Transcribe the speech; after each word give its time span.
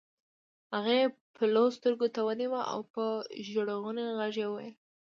هغې 0.75 0.99
پلو 1.35 1.65
سترګو 1.77 2.07
ته 2.15 2.19
ونيوه 2.27 2.61
او 2.71 2.79
په 2.93 3.03
ژړغوني 3.47 4.03
غږ 4.19 4.35
يې 4.41 4.47
وويل. 4.49 4.73